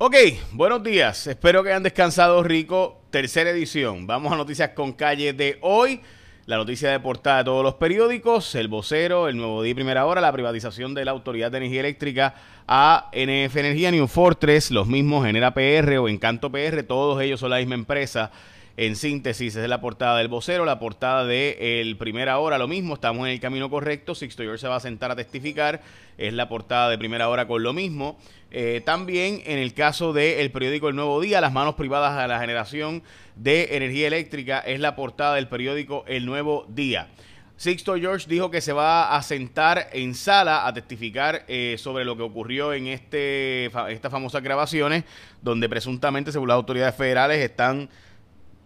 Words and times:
Ok, 0.00 0.14
buenos 0.52 0.84
días. 0.84 1.26
Espero 1.26 1.64
que 1.64 1.70
hayan 1.70 1.82
descansado 1.82 2.44
rico. 2.44 3.00
Tercera 3.10 3.50
edición. 3.50 4.06
Vamos 4.06 4.32
a 4.32 4.36
noticias 4.36 4.70
con 4.70 4.92
calle 4.92 5.32
de 5.32 5.58
hoy. 5.60 6.02
La 6.46 6.56
noticia 6.56 6.92
de 6.92 7.00
portada 7.00 7.38
de 7.38 7.44
todos 7.46 7.64
los 7.64 7.74
periódicos, 7.74 8.54
el 8.54 8.68
vocero, 8.68 9.26
el 9.26 9.36
nuevo 9.36 9.60
día 9.60 9.72
y 9.72 9.74
primera 9.74 10.06
hora, 10.06 10.20
la 10.20 10.30
privatización 10.30 10.94
de 10.94 11.04
la 11.04 11.10
Autoridad 11.10 11.50
de 11.50 11.58
Energía 11.58 11.80
Eléctrica 11.80 12.36
a 12.68 13.10
NF 13.12 13.56
Energía, 13.56 13.90
New 13.90 14.06
Fortress, 14.06 14.70
los 14.70 14.86
mismos 14.86 15.26
Genera 15.26 15.52
PR 15.52 15.98
o 15.98 16.08
Encanto 16.08 16.52
PR, 16.52 16.84
todos 16.84 17.20
ellos 17.20 17.40
son 17.40 17.50
la 17.50 17.58
misma 17.58 17.74
empresa. 17.74 18.30
En 18.78 18.94
síntesis, 18.94 19.56
es 19.56 19.68
la 19.68 19.80
portada 19.80 20.18
del 20.18 20.28
vocero, 20.28 20.64
la 20.64 20.78
portada 20.78 21.24
de 21.24 21.80
el 21.80 21.96
Primera 21.96 22.38
Hora, 22.38 22.58
lo 22.58 22.68
mismo, 22.68 22.94
estamos 22.94 23.26
en 23.26 23.32
el 23.32 23.40
camino 23.40 23.68
correcto, 23.68 24.14
Sixto 24.14 24.44
George 24.44 24.60
se 24.60 24.68
va 24.68 24.76
a 24.76 24.80
sentar 24.80 25.10
a 25.10 25.16
testificar, 25.16 25.82
es 26.16 26.32
la 26.32 26.48
portada 26.48 26.88
de 26.88 26.96
Primera 26.96 27.28
Hora 27.28 27.48
con 27.48 27.64
lo 27.64 27.72
mismo. 27.72 28.20
Eh, 28.52 28.80
también 28.86 29.42
en 29.46 29.58
el 29.58 29.74
caso 29.74 30.12
del 30.12 30.52
periódico 30.52 30.88
El 30.88 30.94
Nuevo 30.94 31.20
Día, 31.20 31.40
las 31.40 31.52
manos 31.52 31.74
privadas 31.74 32.16
a 32.16 32.28
la 32.28 32.38
generación 32.38 33.02
de 33.34 33.74
energía 33.76 34.06
eléctrica, 34.06 34.60
es 34.60 34.78
la 34.78 34.94
portada 34.94 35.34
del 35.34 35.48
periódico 35.48 36.04
El 36.06 36.24
Nuevo 36.24 36.64
Día. 36.68 37.08
Sixto 37.56 37.96
George 37.96 38.26
dijo 38.28 38.52
que 38.52 38.60
se 38.60 38.72
va 38.72 39.16
a 39.16 39.22
sentar 39.24 39.88
en 39.92 40.14
sala 40.14 40.68
a 40.68 40.72
testificar 40.72 41.44
eh, 41.48 41.74
sobre 41.78 42.04
lo 42.04 42.16
que 42.16 42.22
ocurrió 42.22 42.72
en 42.72 42.86
este, 42.86 43.72
estas 43.88 44.12
famosas 44.12 44.40
grabaciones, 44.40 45.02
donde 45.42 45.68
presuntamente, 45.68 46.30
según 46.30 46.46
las 46.46 46.54
autoridades 46.54 46.94
federales, 46.94 47.38
están 47.38 47.88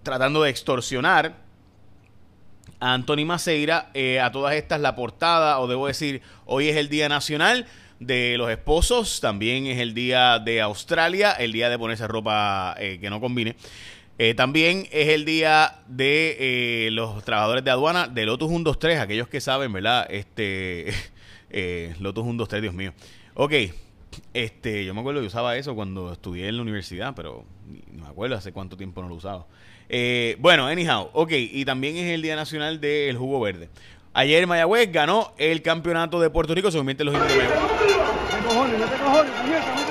tratando 0.03 0.43
de 0.43 0.51
extorsionar 0.51 1.35
a 2.81 2.95
Anthony 2.95 3.25
Maceira. 3.25 3.91
Eh, 3.95 4.21
a 4.21 4.33
todas 4.33 4.55
estas, 4.55 4.81
la 4.81 4.95
portada, 4.95 5.61
o 5.61 5.69
debo 5.69 5.87
decir, 5.87 6.23
hoy 6.45 6.69
es 6.69 6.77
el 6.77 6.89
Día 6.89 7.09
Nacional 7.09 7.67
de 8.01 8.37
los 8.37 8.51
Esposos, 8.51 9.21
también 9.21 9.67
es 9.67 9.79
el 9.79 9.95
Día 9.95 10.39
de 10.39 10.61
Australia, 10.61 11.33
el 11.33 11.53
día 11.53 11.71
de 11.71 11.79
ponerse 11.79 12.07
ropa 12.09 12.75
eh, 12.79 12.99
que 13.01 13.11
no 13.11 13.21
combine. 13.21 13.57
Eh, 14.19 14.35
también 14.35 14.89
es 14.91 15.09
el 15.09 15.25
día 15.25 15.81
de 15.87 16.89
los 16.93 17.25
trabajadores 17.25 17.65
de 17.65 17.71
aduana 17.71 18.09
de 18.09 18.27
Lotus 18.27 18.49
123, 18.49 19.01
aquellos 19.01 19.29
que 19.29 19.41
saben, 19.41 19.73
¿verdad? 19.73 20.07
Este, 20.11 20.93
Lotus 22.01 22.25
123, 22.25 22.63
Dios 22.63 22.75
mío. 22.75 22.93
Ok, 23.35 23.53
este, 24.35 24.85
yo 24.85 24.95
me 24.95 25.01
acuerdo 25.01 25.21
que 25.21 25.27
usaba 25.27 25.57
eso 25.57 25.75
cuando 25.75 26.13
estudié 26.13 26.49
en 26.49 26.57
la 26.57 26.63
universidad, 26.63 27.15
pero 27.15 27.45
no 27.93 28.05
me 28.05 28.11
acuerdo 28.11 28.37
hace 28.37 28.53
cuánto 28.53 28.77
tiempo 28.77 29.03
no 29.03 29.09
lo 29.09 29.17
usaba. 29.17 29.47
Eh, 29.89 30.37
bueno, 30.41 30.67
anyhow, 30.67 31.11
ok, 31.13 31.33
y 31.33 31.65
también 31.65 31.97
es 31.97 32.13
el 32.13 32.23
Día 32.23 32.37
Nacional 32.37 32.81
del 32.81 33.17
Jugo 33.17 33.41
Verde. 33.41 33.69
Ayer 34.15 34.47
Mayagüez 34.47 34.93
ganó 34.93 35.33
el 35.39 35.63
campeonato 35.63 36.21
de 36.21 36.31
Puerto 36.31 36.55
Rico, 36.55 36.71
seguramente 36.71 37.05
los 37.05 37.15
indios 37.15 37.33
de 37.33 37.39
Mayagüez. 37.39 39.82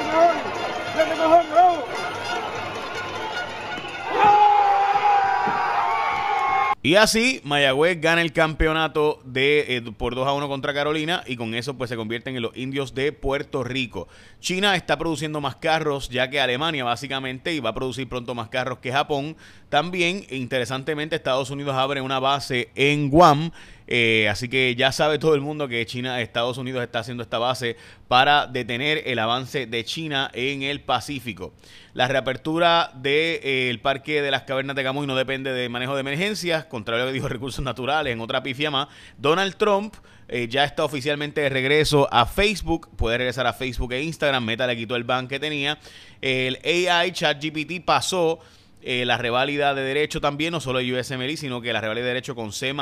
Y 6.83 6.95
así, 6.95 7.41
Mayagüez 7.43 8.01
gana 8.01 8.23
el 8.23 8.33
campeonato 8.33 9.21
de 9.23 9.77
eh, 9.77 9.81
por 9.95 10.15
2 10.15 10.27
a 10.27 10.33
1 10.33 10.47
contra 10.47 10.73
Carolina 10.73 11.23
y 11.27 11.35
con 11.35 11.53
eso 11.53 11.77
pues 11.77 11.91
se 11.91 11.95
convierten 11.95 12.35
en 12.35 12.41
los 12.41 12.57
indios 12.57 12.95
de 12.95 13.11
Puerto 13.11 13.63
Rico. 13.63 14.07
China 14.39 14.75
está 14.75 14.97
produciendo 14.97 15.41
más 15.41 15.57
carros 15.57 16.09
ya 16.09 16.31
que 16.31 16.39
Alemania 16.39 16.83
básicamente 16.83 17.53
y 17.53 17.59
va 17.59 17.69
a 17.69 17.75
producir 17.75 18.09
pronto 18.09 18.33
más 18.33 18.49
carros 18.49 18.79
que 18.79 18.91
Japón. 18.91 19.37
También, 19.69 20.25
interesantemente, 20.31 21.15
Estados 21.15 21.51
Unidos 21.51 21.75
abre 21.75 22.01
una 22.01 22.19
base 22.19 22.71
en 22.73 23.11
Guam 23.11 23.51
eh, 23.93 24.29
así 24.29 24.47
que 24.47 24.73
ya 24.77 24.93
sabe 24.93 25.19
todo 25.19 25.35
el 25.35 25.41
mundo 25.41 25.67
que 25.67 25.85
China, 25.85 26.21
Estados 26.21 26.57
Unidos 26.57 26.81
está 26.81 26.99
haciendo 26.99 27.23
esta 27.23 27.39
base 27.39 27.75
para 28.07 28.47
detener 28.47 29.03
el 29.05 29.19
avance 29.19 29.65
de 29.65 29.83
China 29.83 30.31
en 30.33 30.61
el 30.61 30.79
Pacífico. 30.79 31.53
La 31.93 32.07
reapertura 32.07 32.91
del 32.93 33.01
de, 33.03 33.69
eh, 33.71 33.77
parque 33.79 34.21
de 34.21 34.31
las 34.31 34.43
cavernas 34.43 34.77
de 34.77 34.83
Camuy 34.85 35.07
no 35.07 35.15
depende 35.17 35.51
de 35.51 35.67
manejo 35.67 35.95
de 35.95 35.99
emergencias, 35.99 36.63
contrario 36.63 37.03
a 37.03 37.05
lo 37.07 37.11
que 37.11 37.15
dijo 37.15 37.27
Recursos 37.27 37.65
Naturales, 37.65 38.13
en 38.13 38.21
otra 38.21 38.41
pifia 38.41 38.71
más. 38.71 38.87
Donald 39.17 39.57
Trump 39.57 39.93
eh, 40.29 40.47
ya 40.49 40.63
está 40.63 40.85
oficialmente 40.85 41.41
de 41.41 41.49
regreso 41.49 42.07
a 42.13 42.25
Facebook. 42.25 42.95
Puede 42.95 43.17
regresar 43.17 43.45
a 43.45 43.51
Facebook 43.51 43.91
e 43.91 44.03
Instagram. 44.03 44.45
Meta 44.45 44.67
le 44.67 44.77
quitó 44.77 44.95
el 44.95 45.03
ban 45.03 45.27
que 45.27 45.37
tenía. 45.37 45.77
El 46.21 46.59
AI 46.63 47.11
ChatGPT 47.11 47.83
pasó 47.83 48.39
la 48.83 49.15
reválida 49.17 49.75
de 49.75 49.83
derecho 49.83 50.21
también, 50.21 50.53
no 50.53 50.59
solo 50.59 50.79
USMLE, 50.79 51.37
sino 51.37 51.61
que 51.61 51.71
la 51.71 51.81
reválida 51.81 52.05
de 52.05 52.13
derecho 52.13 52.33
con 52.33 52.51
C 52.51 52.73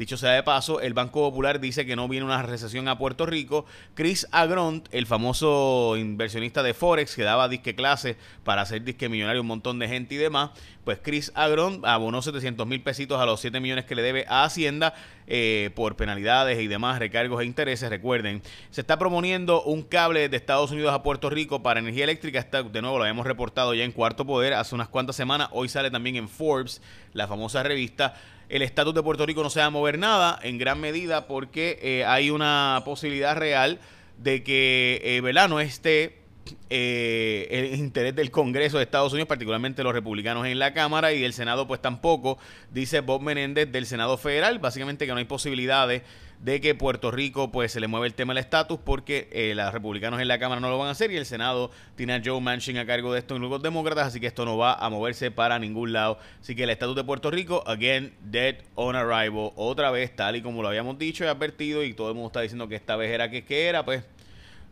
Dicho 0.00 0.16
sea 0.16 0.30
de 0.30 0.42
paso, 0.42 0.80
el 0.80 0.94
Banco 0.94 1.28
Popular 1.28 1.60
dice 1.60 1.84
que 1.84 1.94
no 1.94 2.08
viene 2.08 2.24
una 2.24 2.40
recesión 2.40 2.88
a 2.88 2.96
Puerto 2.96 3.26
Rico. 3.26 3.66
Chris 3.92 4.26
Agront, 4.32 4.88
el 4.92 5.04
famoso 5.04 5.94
inversionista 5.98 6.62
de 6.62 6.72
Forex 6.72 7.14
que 7.14 7.22
daba 7.22 7.50
disque 7.50 7.74
clases 7.74 8.16
para 8.42 8.62
hacer 8.62 8.82
disque 8.82 9.10
millonario 9.10 9.42
un 9.42 9.48
montón 9.48 9.78
de 9.78 9.88
gente 9.88 10.14
y 10.14 10.16
demás, 10.16 10.52
pues 10.84 11.00
Chris 11.02 11.30
Agront 11.34 11.84
abonó 11.84 12.22
700 12.22 12.66
mil 12.66 12.82
pesitos 12.82 13.20
a 13.20 13.26
los 13.26 13.42
7 13.42 13.60
millones 13.60 13.84
que 13.84 13.94
le 13.94 14.00
debe 14.00 14.24
a 14.26 14.44
Hacienda 14.44 14.94
eh, 15.26 15.68
por 15.74 15.96
penalidades 15.96 16.58
y 16.60 16.66
demás 16.66 16.98
recargos 16.98 17.42
e 17.42 17.44
intereses. 17.44 17.90
Recuerden, 17.90 18.40
se 18.70 18.80
está 18.80 18.98
proponiendo 18.98 19.62
un 19.64 19.82
cable 19.82 20.30
de 20.30 20.36
Estados 20.38 20.70
Unidos 20.70 20.94
a 20.94 21.02
Puerto 21.02 21.28
Rico 21.28 21.62
para 21.62 21.80
energía 21.80 22.04
eléctrica. 22.04 22.38
Está, 22.38 22.62
de 22.62 22.80
nuevo, 22.80 22.96
lo 22.96 23.04
habíamos 23.04 23.26
reportado 23.26 23.74
ya 23.74 23.84
en 23.84 23.92
Cuarto 23.92 24.24
Poder 24.24 24.54
hace 24.54 24.74
unas 24.74 24.88
cuantas 24.88 25.14
semanas. 25.14 25.50
Hoy 25.52 25.68
sale 25.68 25.90
también 25.90 26.16
en 26.16 26.26
Forbes, 26.26 26.80
la 27.12 27.28
famosa 27.28 27.62
revista 27.62 28.14
el 28.50 28.62
estatus 28.62 28.94
de 28.94 29.02
Puerto 29.02 29.24
Rico 29.24 29.42
no 29.42 29.50
se 29.50 29.60
va 29.60 29.66
a 29.66 29.70
mover 29.70 29.98
nada, 29.98 30.38
en 30.42 30.58
gran 30.58 30.80
medida 30.80 31.26
porque 31.26 31.78
eh, 31.82 32.04
hay 32.04 32.30
una 32.30 32.82
posibilidad 32.84 33.36
real 33.36 33.78
de 34.18 34.42
que 34.42 35.00
eh, 35.02 35.20
esté 35.60 36.19
eh, 36.68 37.48
el 37.50 37.78
interés 37.78 38.14
del 38.14 38.30
Congreso 38.30 38.78
de 38.78 38.84
Estados 38.84 39.12
Unidos, 39.12 39.28
particularmente 39.28 39.82
los 39.82 39.92
republicanos 39.92 40.46
en 40.46 40.58
la 40.58 40.72
Cámara 40.72 41.12
y 41.12 41.24
el 41.24 41.32
Senado, 41.32 41.66
pues 41.66 41.80
tampoco, 41.80 42.38
dice 42.72 43.00
Bob 43.00 43.22
Menéndez 43.22 43.70
del 43.70 43.86
Senado 43.86 44.16
Federal, 44.18 44.58
básicamente 44.58 45.06
que 45.06 45.12
no 45.12 45.18
hay 45.18 45.24
posibilidades 45.24 46.02
de 46.40 46.60
que 46.60 46.74
Puerto 46.74 47.10
Rico 47.10 47.52
pues 47.52 47.72
se 47.72 47.80
le 47.80 47.86
mueve 47.86 48.06
el 48.06 48.14
tema 48.14 48.32
del 48.32 48.42
estatus 48.42 48.78
porque 48.82 49.28
eh, 49.30 49.52
los 49.54 49.72
republicanos 49.72 50.20
en 50.20 50.28
la 50.28 50.38
Cámara 50.38 50.60
no 50.60 50.70
lo 50.70 50.78
van 50.78 50.88
a 50.88 50.92
hacer 50.92 51.10
y 51.10 51.16
el 51.16 51.26
Senado 51.26 51.70
tiene 51.96 52.14
a 52.14 52.22
Joe 52.24 52.40
Manchin 52.40 52.78
a 52.78 52.86
cargo 52.86 53.12
de 53.12 53.18
esto 53.18 53.36
en 53.36 53.42
los 53.42 53.62
demócratas, 53.62 54.06
así 54.06 54.20
que 54.20 54.26
esto 54.26 54.44
no 54.44 54.56
va 54.56 54.74
a 54.74 54.88
moverse 54.88 55.30
para 55.30 55.58
ningún 55.58 55.92
lado. 55.92 56.18
Así 56.40 56.54
que 56.54 56.64
el 56.64 56.70
estatus 56.70 56.96
de 56.96 57.04
Puerto 57.04 57.30
Rico, 57.30 57.62
again, 57.66 58.14
dead 58.22 58.56
on 58.74 58.96
arrival, 58.96 59.52
otra 59.56 59.90
vez, 59.90 60.16
tal 60.16 60.36
y 60.36 60.42
como 60.42 60.62
lo 60.62 60.68
habíamos 60.68 60.98
dicho 60.98 61.24
y 61.24 61.26
advertido 61.26 61.84
y 61.84 61.92
todo 61.92 62.08
el 62.08 62.14
mundo 62.14 62.28
está 62.28 62.40
diciendo 62.40 62.68
que 62.68 62.76
esta 62.76 62.96
vez 62.96 63.10
era 63.10 63.30
que 63.30 63.68
era, 63.68 63.84
pues 63.84 64.02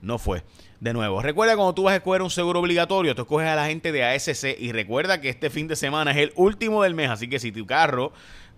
no 0.01 0.19
fue. 0.19 0.43
De 0.81 0.93
nuevo, 0.93 1.21
recuerda 1.23 1.57
cuando 1.57 1.75
tú 1.75 1.83
vas 1.85 1.95
a 1.95 1.97
escoger 1.97 2.23
un 2.23 2.31
seguro 2.31 2.61
obligatorio, 2.61 3.15
tú 3.17 3.23
escoges 3.23 3.49
a 3.49 3.57
la 3.57 3.67
gente 3.67 3.91
de 3.91 4.05
ASC 4.05 4.57
y 4.61 4.71
recuerda 4.71 5.21
que 5.21 5.29
este 5.29 5.51
fin 5.51 5.67
de 5.67 5.75
semana 5.75 6.13
es 6.13 6.19
el 6.19 6.33
último 6.37 6.85
del 6.85 6.95
mes, 6.95 7.11
así 7.11 7.29
que 7.29 7.41
si 7.41 7.51
tu 7.51 7.67
carro 7.67 8.13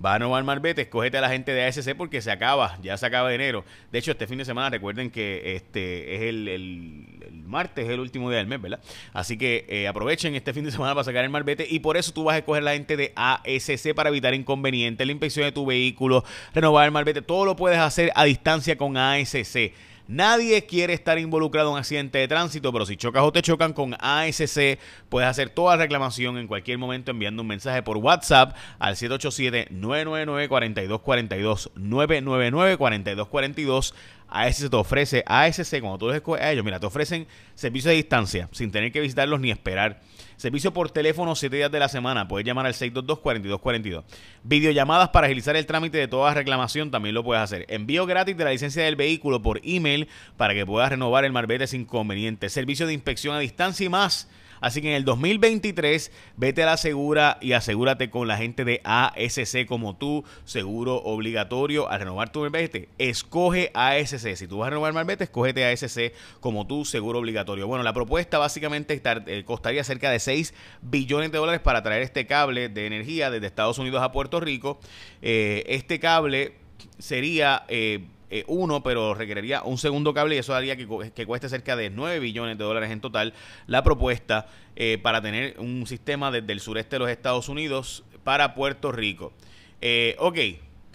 va 0.04 0.14
a 0.14 0.18
renovar 0.18 0.44
Marbete, 0.44 0.82
escógete 0.82 1.18
a 1.18 1.20
la 1.20 1.30
gente 1.30 1.52
de 1.52 1.64
ASC 1.64 1.94
porque 1.96 2.20
se 2.20 2.30
acaba, 2.30 2.78
ya 2.82 2.96
se 2.96 3.06
acaba 3.06 3.32
enero. 3.32 3.64
De 3.92 3.98
hecho, 3.98 4.12
este 4.12 4.26
fin 4.26 4.38
de 4.38 4.44
semana 4.44 4.70
recuerden 4.70 5.10
que 5.10 5.56
este 5.56 6.14
es 6.14 6.22
el, 6.22 6.48
el, 6.48 7.06
martes, 7.46 7.86
es 7.86 7.90
el 7.90 8.00
último 8.00 8.30
día 8.30 8.38
del 8.38 8.46
mes, 8.46 8.60
¿verdad? 8.60 8.80
Así 9.12 9.36
que 9.36 9.66
eh, 9.68 9.88
aprovechen 9.88 10.34
este 10.34 10.52
fin 10.52 10.64
de 10.64 10.70
semana 10.70 10.94
para 10.94 11.04
sacar 11.04 11.24
el 11.24 11.30
Marbete 11.30 11.66
y 11.68 11.80
por 11.80 11.96
eso 11.96 12.12
tú 12.12 12.24
vas 12.24 12.34
a 12.34 12.38
escoger 12.38 12.62
a 12.62 12.66
la 12.66 12.72
gente 12.72 12.96
de 12.96 13.12
ASC 13.16 13.94
para 13.94 14.08
evitar 14.10 14.34
inconvenientes, 14.34 15.06
la 15.06 15.12
inspección 15.12 15.44
de 15.46 15.52
tu 15.52 15.66
vehículo, 15.66 16.24
renovar 16.54 16.84
el 16.84 16.92
Marbete, 16.92 17.22
todo 17.22 17.44
lo 17.44 17.56
puedes 17.56 17.78
hacer 17.78 18.12
a 18.14 18.24
distancia 18.24 18.76
con 18.76 18.96
ASC. 18.96 19.72
Nadie 20.10 20.66
quiere 20.66 20.92
estar 20.92 21.18
involucrado 21.20 21.68
en 21.68 21.74
un 21.74 21.78
accidente 21.78 22.18
de 22.18 22.26
tránsito, 22.26 22.72
pero 22.72 22.84
si 22.84 22.96
chocas 22.96 23.22
o 23.22 23.30
te 23.30 23.42
chocan 23.42 23.72
con 23.72 23.94
ASC, 24.00 24.80
puedes 25.08 25.30
hacer 25.30 25.50
toda 25.50 25.76
reclamación 25.76 26.36
en 26.36 26.48
cualquier 26.48 26.78
momento 26.78 27.12
enviando 27.12 27.42
un 27.42 27.48
mensaje 27.48 27.84
por 27.84 27.96
WhatsApp 27.96 28.56
al 28.80 28.96
787-999-4242. 28.96 31.70
999-4242. 31.76 33.94
ASC 34.30 34.70
te 34.70 34.76
ofrece, 34.76 35.24
ASC, 35.26 35.80
cuando 35.80 35.98
tú 35.98 36.06
les 36.08 36.16
escoges 36.16 36.42
a 36.42 36.52
ellos, 36.52 36.64
mira, 36.64 36.80
te 36.80 36.86
ofrecen 36.86 37.26
servicio 37.54 37.90
de 37.90 37.96
distancia, 37.96 38.48
sin 38.52 38.70
tener 38.70 38.92
que 38.92 39.00
visitarlos 39.00 39.40
ni 39.40 39.50
esperar 39.50 40.00
Servicio 40.40 40.72
por 40.72 40.90
teléfono 40.90 41.34
7 41.34 41.54
días 41.54 41.70
de 41.70 41.78
la 41.78 41.90
semana. 41.90 42.26
Puedes 42.26 42.46
llamar 42.46 42.64
al 42.64 42.72
622-4242. 42.72 44.04
Videollamadas 44.42 45.10
para 45.10 45.26
agilizar 45.26 45.54
el 45.54 45.66
trámite 45.66 45.98
de 45.98 46.08
toda 46.08 46.32
reclamación 46.32 46.90
también 46.90 47.14
lo 47.14 47.22
puedes 47.22 47.42
hacer. 47.42 47.66
Envío 47.68 48.06
gratis 48.06 48.38
de 48.38 48.44
la 48.44 48.50
licencia 48.50 48.82
del 48.82 48.96
vehículo 48.96 49.42
por 49.42 49.60
email 49.64 50.08
para 50.38 50.54
que 50.54 50.64
puedas 50.64 50.88
renovar 50.88 51.26
el 51.26 51.32
marbete 51.32 51.66
sin 51.66 51.82
inconveniente. 51.82 52.48
Servicio 52.48 52.86
de 52.86 52.94
inspección 52.94 53.36
a 53.36 53.38
distancia 53.38 53.84
y 53.84 53.90
más 53.90 54.30
Así 54.60 54.82
que 54.82 54.88
en 54.88 54.94
el 54.94 55.04
2023 55.04 56.12
vete 56.36 56.62
a 56.62 56.66
la 56.66 56.76
segura 56.76 57.38
y 57.40 57.52
asegúrate 57.52 58.10
con 58.10 58.28
la 58.28 58.36
gente 58.36 58.64
de 58.64 58.80
ASC 58.84 59.66
como 59.66 59.96
tú, 59.96 60.24
seguro 60.44 60.96
obligatorio 60.96 61.88
al 61.88 62.00
renovar 62.00 62.32
tu 62.32 62.40
marbete. 62.40 62.88
Escoge 62.98 63.70
ASC. 63.74 64.36
Si 64.36 64.46
tú 64.46 64.58
vas 64.58 64.68
a 64.68 64.70
renovar 64.70 64.92
marbete, 64.92 65.24
escógete 65.24 65.64
ASC 65.64 66.12
como 66.40 66.66
tú, 66.66 66.84
seguro 66.84 67.18
obligatorio. 67.18 67.66
Bueno, 67.66 67.82
la 67.82 67.92
propuesta 67.92 68.38
básicamente 68.38 69.00
eh, 69.26 69.44
costaría 69.44 69.84
cerca 69.84 70.10
de 70.10 70.18
6 70.18 70.54
billones 70.82 71.32
de 71.32 71.38
dólares 71.38 71.60
para 71.60 71.82
traer 71.82 72.02
este 72.02 72.26
cable 72.26 72.68
de 72.68 72.86
energía 72.86 73.30
desde 73.30 73.46
Estados 73.46 73.78
Unidos 73.78 74.02
a 74.02 74.12
Puerto 74.12 74.40
Rico. 74.40 74.80
Eh, 75.22 75.64
este 75.68 75.98
cable 75.98 76.54
sería... 76.98 77.64
Eh, 77.68 78.04
eh, 78.30 78.44
uno, 78.46 78.82
pero 78.82 79.12
requeriría 79.14 79.62
un 79.64 79.76
segundo 79.76 80.14
cable 80.14 80.36
y 80.36 80.38
eso 80.38 80.54
haría 80.54 80.76
que, 80.76 80.86
que, 81.14 81.26
cueste 81.26 81.48
cerca 81.48 81.74
de 81.74 81.90
9 81.90 82.20
billones 82.20 82.56
de 82.56 82.64
dólares 82.64 82.90
en 82.90 83.00
total 83.00 83.34
la 83.66 83.82
propuesta 83.82 84.46
eh, 84.76 84.98
para 85.02 85.20
tener 85.20 85.56
un 85.58 85.84
sistema 85.86 86.30
desde 86.30 86.52
el 86.52 86.60
sureste 86.60 86.96
de 86.96 87.00
los 87.00 87.10
Estados 87.10 87.48
Unidos 87.48 88.04
para 88.22 88.54
Puerto 88.54 88.92
Rico. 88.92 89.32
Eh, 89.80 90.14
ok, 90.18 90.38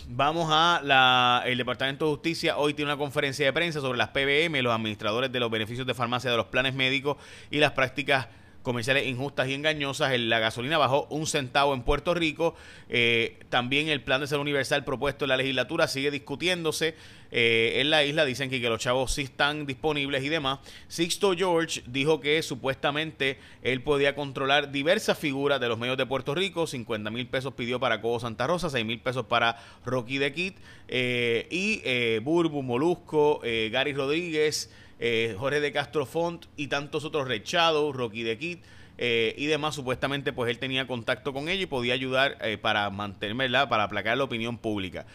vamos 0.07 0.47
a 0.49 0.79
la, 0.83 1.43
el 1.45 1.57
Departamento 1.57 2.05
de 2.05 2.11
Justicia. 2.11 2.57
Hoy 2.57 2.73
tiene 2.73 2.91
una 2.91 2.97
conferencia 2.97 3.45
de 3.45 3.51
prensa 3.51 3.81
sobre 3.81 3.97
las 3.97 4.09
PBM, 4.09 4.61
los 4.61 4.73
administradores 4.73 5.29
de 5.29 5.39
los 5.41 5.51
beneficios 5.51 5.85
de 5.85 5.93
farmacia 5.93 6.31
de 6.31 6.37
los 6.37 6.45
planes 6.45 6.73
médicos 6.73 7.17
y 7.51 7.57
las 7.57 7.73
prácticas 7.73 8.27
comerciales 8.65 9.05
injustas 9.05 9.47
y 9.47 9.53
engañosas. 9.53 10.19
La 10.19 10.39
gasolina 10.39 10.77
bajó 10.77 11.07
un 11.11 11.27
centavo 11.27 11.73
en 11.73 11.83
Puerto 11.83 12.13
Rico. 12.13 12.55
Eh, 12.89 13.39
también 13.49 13.87
el 13.87 14.01
plan 14.01 14.19
de 14.19 14.27
salud 14.27 14.41
universal 14.41 14.83
propuesto 14.83 15.23
en 15.23 15.29
la 15.29 15.37
legislatura 15.37 15.87
sigue 15.87 16.11
discutiéndose. 16.11 16.95
Eh, 17.31 17.81
en 17.81 17.89
la 17.89 18.03
isla 18.03 18.25
dicen 18.25 18.49
que, 18.49 18.59
los 18.59 18.79
chavos 18.79 19.13
sí 19.13 19.21
están 19.21 19.67
disponibles 19.67 20.23
y 20.23 20.29
demás. 20.29 20.59
Sixto 20.87 21.33
George 21.33 21.83
dijo 21.85 22.19
que 22.19 22.41
supuestamente 22.41 23.37
él 23.61 23.83
podía 23.83 24.15
controlar 24.15 24.71
diversas 24.71 25.19
figuras 25.19 25.61
de 25.61 25.67
los 25.67 25.77
medios 25.77 25.97
de 25.97 26.07
Puerto 26.07 26.33
Rico. 26.33 26.65
50 26.65 27.11
mil 27.11 27.27
pesos 27.27 27.53
pidió 27.53 27.79
para 27.79 28.01
Cobo 28.01 28.19
Santa 28.19 28.47
Rosa, 28.47 28.71
6 28.71 28.83
mil 28.83 28.99
pesos 28.99 29.27
para 29.27 29.57
Rocky 29.85 30.17
de 30.17 30.33
Kid 30.33 30.53
eh, 30.87 31.47
y 31.51 32.19
Burbu, 32.19 32.63
Molusco, 32.63 33.41
Gary 33.43 33.93
Rodríguez. 33.93 34.71
Eh, 34.99 35.35
Jorge 35.37 35.59
de 35.59 35.71
Castro 35.71 36.05
Font 36.05 36.45
y 36.55 36.67
tantos 36.67 37.03
otros 37.03 37.27
rechados, 37.27 37.93
Rocky 37.95 38.23
de 38.23 38.37
Kid 38.37 38.59
eh, 38.97 39.35
y 39.37 39.45
demás, 39.45 39.75
supuestamente 39.75 40.31
pues 40.31 40.49
él 40.49 40.57
tenía 40.57 40.87
contacto 40.87 41.33
con 41.33 41.49
ella 41.49 41.63
y 41.63 41.65
podía 41.65 41.93
ayudar 41.93 42.37
eh, 42.41 42.57
para 42.57 42.89
mantenerla, 42.89 43.67
para 43.67 43.83
aplacar 43.83 44.17
la 44.17 44.23
opinión 44.23 44.57
pública. 44.57 45.05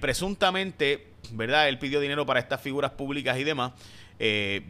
presuntamente, 0.00 1.08
¿verdad? 1.32 1.68
Él 1.68 1.78
pidió 1.78 2.00
dinero 2.00 2.24
para 2.24 2.40
estas 2.40 2.60
figuras 2.60 2.92
públicas 2.92 3.36
y 3.38 3.44
demás. 3.44 3.72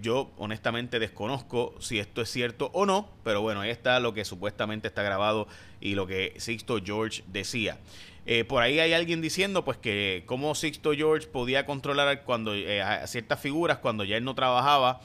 yo 0.01 0.33
honestamente 0.39 0.99
desconozco 0.99 1.75
si 1.79 1.99
esto 1.99 2.23
es 2.23 2.31
cierto 2.31 2.71
o 2.73 2.87
no, 2.87 3.11
pero 3.23 3.43
bueno, 3.43 3.61
ahí 3.61 3.71
está 3.71 4.01
lo 4.01 4.15
que 4.15 4.25
supuestamente 4.25 4.89
está 4.89 5.03
grabado 5.03 5.47
y 5.81 5.95
lo 5.95 6.07
que 6.07 6.35
Sixto 6.39 6.81
George 6.83 7.23
decía. 7.29 7.79
Eh, 8.29 8.45
por 8.45 8.63
ahí 8.63 8.81
hay 8.81 8.93
alguien 8.93 9.21
diciendo 9.21 9.65
pues 9.65 9.79
que 9.79 10.25
como 10.27 10.55
Sixto 10.57 10.93
George 10.93 11.29
podía 11.29 11.65
controlar 11.65 12.25
cuando 12.25 12.55
eh, 12.55 12.83
a 12.83 13.07
ciertas 13.07 13.41
figuras 13.41 13.79
cuando 13.79 14.03
ya 14.03 14.17
él 14.17 14.25
no 14.25 14.35
trabajaba 14.35 15.01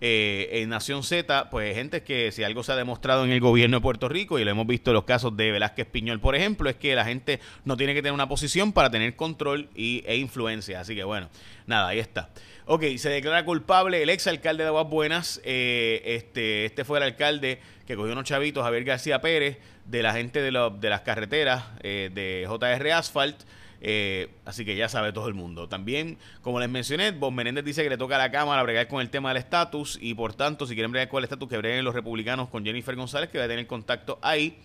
eh, 0.00 0.48
en 0.52 0.68
Nación 0.68 1.02
Z, 1.02 1.48
pues 1.50 1.74
gente 1.74 2.02
que 2.02 2.32
si 2.32 2.44
algo 2.44 2.62
se 2.62 2.72
ha 2.72 2.76
demostrado 2.76 3.24
en 3.24 3.30
el 3.30 3.40
gobierno 3.40 3.78
de 3.78 3.80
Puerto 3.80 4.08
Rico 4.08 4.38
y 4.38 4.44
lo 4.44 4.50
hemos 4.50 4.66
visto 4.66 4.90
en 4.90 4.94
los 4.94 5.04
casos 5.04 5.36
de 5.36 5.52
Velázquez 5.52 5.86
Piñol, 5.86 6.20
por 6.20 6.34
ejemplo, 6.36 6.68
es 6.68 6.76
que 6.76 6.94
la 6.94 7.04
gente 7.04 7.40
no 7.64 7.76
tiene 7.76 7.94
que 7.94 8.02
tener 8.02 8.12
una 8.12 8.28
posición 8.28 8.72
para 8.72 8.90
tener 8.90 9.16
control 9.16 9.68
y, 9.74 10.02
e 10.06 10.16
influencia. 10.16 10.80
Así 10.80 10.94
que 10.94 11.04
bueno, 11.04 11.28
nada, 11.66 11.88
ahí 11.88 11.98
está. 11.98 12.30
Ok, 12.66 12.84
se 12.98 13.10
declara 13.10 13.44
culpable 13.44 14.02
el 14.02 14.10
ex 14.10 14.26
alcalde 14.26 14.64
de 14.64 14.68
Aguas 14.68 14.88
Buenas. 14.88 15.40
este, 15.44 16.64
este 16.66 16.84
fue 16.84 16.98
el 16.98 17.04
alcalde 17.04 17.60
que 17.86 17.94
cogió 17.94 18.12
unos 18.12 18.24
chavitos, 18.24 18.64
Javier 18.64 18.84
García 18.84 19.20
Pérez, 19.20 19.58
de 19.84 20.02
la 20.02 20.12
gente 20.12 20.42
de, 20.42 20.50
de 20.50 20.90
las 20.90 21.00
carreteras 21.02 21.64
eh, 21.82 22.10
de 22.12 22.46
JR 22.48 22.92
Asphalt. 22.92 23.36
Eh, 23.80 24.28
así 24.44 24.64
que 24.64 24.76
ya 24.76 24.88
sabe 24.88 25.12
todo 25.12 25.28
el 25.28 25.34
mundo. 25.34 25.68
También, 25.68 26.18
como 26.42 26.60
les 26.60 26.68
mencioné, 26.68 27.10
Bob 27.10 27.32
Menéndez 27.32 27.64
dice 27.64 27.82
que 27.82 27.90
le 27.90 27.98
toca 27.98 28.16
a 28.16 28.18
la 28.18 28.30
Cámara 28.30 28.62
bregar 28.62 28.88
con 28.88 29.00
el 29.00 29.10
tema 29.10 29.30
del 29.30 29.38
estatus 29.38 29.98
y 30.00 30.14
por 30.14 30.34
tanto, 30.34 30.66
si 30.66 30.74
quieren 30.74 30.90
bregar 30.92 31.08
con 31.08 31.18
el 31.18 31.24
estatus, 31.24 31.48
que 31.48 31.58
breguen 31.58 31.84
los 31.84 31.94
republicanos 31.94 32.48
con 32.48 32.64
Jennifer 32.64 32.94
González, 32.96 33.30
que 33.30 33.38
va 33.38 33.44
a 33.44 33.48
tener 33.48 33.66
contacto 33.66 34.18
ahí. 34.22 34.58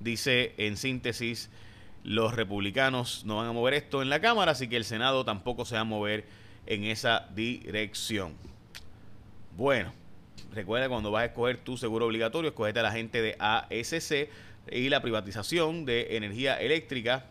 Dice 0.00 0.54
en 0.56 0.76
síntesis, 0.76 1.50
los 2.04 2.34
republicanos 2.34 3.24
no 3.24 3.36
van 3.36 3.48
a 3.48 3.52
mover 3.52 3.74
esto 3.74 4.02
en 4.02 4.10
la 4.10 4.20
Cámara, 4.20 4.52
así 4.52 4.68
que 4.68 4.76
el 4.76 4.84
Senado 4.84 5.24
tampoco 5.24 5.64
se 5.64 5.76
va 5.76 5.82
a 5.82 5.84
mover 5.84 6.26
en 6.66 6.84
esa 6.84 7.28
dirección. 7.34 8.34
Bueno, 9.56 9.92
recuerda 10.52 10.88
cuando 10.88 11.10
vas 11.10 11.22
a 11.22 11.26
escoger 11.26 11.58
tu 11.58 11.76
seguro 11.76 12.06
obligatorio, 12.06 12.50
escogete 12.50 12.80
a 12.80 12.82
la 12.82 12.92
gente 12.92 13.22
de 13.22 13.36
ASC 13.38 14.28
y 14.70 14.88
la 14.88 15.02
privatización 15.02 15.84
de 15.84 16.16
energía 16.16 16.60
eléctrica 16.60 17.26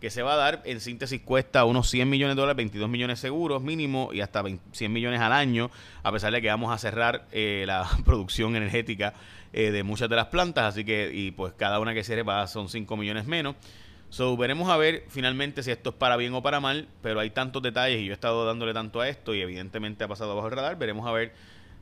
que 0.00 0.10
se 0.10 0.22
va 0.22 0.34
a 0.34 0.36
dar, 0.36 0.62
en 0.64 0.80
síntesis 0.80 1.20
cuesta 1.20 1.64
unos 1.64 1.90
100 1.90 2.08
millones 2.08 2.36
de 2.36 2.40
dólares, 2.40 2.56
22 2.56 2.88
millones 2.88 3.18
seguros 3.18 3.62
mínimo 3.62 4.10
y 4.12 4.20
hasta 4.20 4.42
100 4.72 4.92
millones 4.92 5.20
al 5.20 5.32
año, 5.32 5.70
a 6.02 6.12
pesar 6.12 6.32
de 6.32 6.40
que 6.40 6.48
vamos 6.48 6.72
a 6.72 6.78
cerrar 6.78 7.26
eh, 7.32 7.64
la 7.66 7.88
producción 8.04 8.56
energética 8.56 9.14
eh, 9.52 9.70
de 9.70 9.82
muchas 9.82 10.08
de 10.08 10.16
las 10.16 10.26
plantas, 10.26 10.64
así 10.64 10.84
que 10.84 11.10
y 11.12 11.30
pues 11.30 11.52
cada 11.54 11.80
una 11.80 11.94
que 11.94 12.04
cierre 12.04 12.22
va, 12.22 12.46
son 12.46 12.68
5 12.68 12.96
millones 12.96 13.26
menos. 13.26 13.56
So, 14.10 14.38
veremos 14.38 14.70
a 14.70 14.78
ver 14.78 15.04
finalmente 15.08 15.62
si 15.62 15.70
esto 15.70 15.90
es 15.90 15.96
para 15.96 16.16
bien 16.16 16.32
o 16.32 16.42
para 16.42 16.60
mal, 16.60 16.88
pero 17.02 17.20
hay 17.20 17.30
tantos 17.30 17.62
detalles 17.62 18.00
y 18.00 18.06
yo 18.06 18.12
he 18.12 18.14
estado 18.14 18.46
dándole 18.46 18.72
tanto 18.72 19.00
a 19.00 19.08
esto 19.08 19.34
y 19.34 19.42
evidentemente 19.42 20.04
ha 20.04 20.08
pasado 20.08 20.34
bajo 20.34 20.48
el 20.48 20.54
radar, 20.54 20.78
veremos 20.78 21.06
a 21.06 21.12
ver 21.12 21.34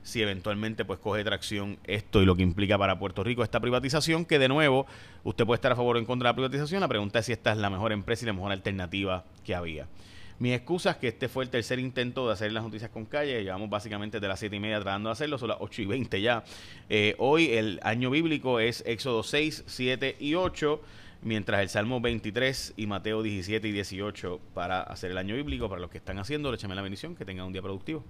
si 0.06 0.22
eventualmente 0.22 0.84
pues 0.84 1.00
coge 1.00 1.24
tracción 1.24 1.78
esto 1.84 2.22
y 2.22 2.26
lo 2.26 2.36
que 2.36 2.42
implica 2.44 2.78
para 2.78 2.98
Puerto 2.98 3.24
Rico 3.24 3.42
esta 3.42 3.58
privatización, 3.58 4.24
que 4.24 4.38
de 4.38 4.48
nuevo 4.48 4.86
usted 5.24 5.44
puede 5.44 5.56
estar 5.56 5.72
a 5.72 5.76
favor 5.76 5.96
o 5.96 5.98
en 5.98 6.04
contra 6.04 6.28
de 6.28 6.32
la 6.32 6.36
privatización, 6.36 6.80
la 6.80 6.88
pregunta 6.88 7.18
es 7.18 7.26
si 7.26 7.32
esta 7.32 7.50
es 7.50 7.58
la 7.58 7.70
mejor 7.70 7.92
empresa 7.92 8.24
y 8.24 8.26
la 8.26 8.32
mejor 8.32 8.52
alternativa 8.52 9.24
que 9.44 9.56
había. 9.56 9.88
Mi 10.38 10.52
excusa 10.52 10.92
es 10.92 10.96
que 10.98 11.08
este 11.08 11.28
fue 11.28 11.44
el 11.44 11.50
tercer 11.50 11.78
intento 11.78 12.26
de 12.26 12.34
hacer 12.34 12.52
las 12.52 12.62
noticias 12.62 12.90
con 12.90 13.06
calle. 13.06 13.42
Llevamos 13.42 13.70
básicamente 13.70 14.20
de 14.20 14.28
las 14.28 14.38
7 14.38 14.54
y 14.54 14.60
media 14.60 14.80
tratando 14.80 15.08
de 15.08 15.14
hacerlo, 15.14 15.38
son 15.38 15.48
las 15.48 15.58
8 15.60 15.82
y 15.82 15.86
20 15.86 16.20
ya. 16.20 16.44
Eh, 16.88 17.14
hoy 17.18 17.52
el 17.52 17.80
año 17.82 18.10
bíblico 18.10 18.60
es 18.60 18.84
Éxodo 18.86 19.22
6, 19.22 19.64
7 19.66 20.16
y 20.20 20.34
8, 20.34 20.80
mientras 21.22 21.62
el 21.62 21.70
Salmo 21.70 22.00
23 22.02 22.74
y 22.76 22.86
Mateo 22.86 23.22
17 23.22 23.66
y 23.66 23.72
18 23.72 24.38
para 24.54 24.82
hacer 24.82 25.10
el 25.10 25.18
año 25.18 25.34
bíblico. 25.34 25.68
Para 25.70 25.80
los 25.80 25.90
que 25.90 25.98
están 25.98 26.18
haciendo, 26.18 26.52
le 26.52 26.58
la 26.58 26.82
bendición, 26.82 27.16
que 27.16 27.24
tengan 27.24 27.46
un 27.46 27.52
día 27.54 27.62
productivo. 27.62 28.04